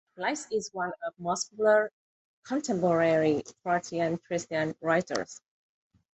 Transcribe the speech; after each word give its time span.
Lice 0.17 0.47
is 0.51 0.73
one 0.73 0.91
of 1.05 1.13
the 1.15 1.21
most 1.23 1.51
popular 1.51 1.91
contemporary 2.43 3.43
Croatian 3.61 4.17
Christian 4.17 4.73
writers. 4.81 5.39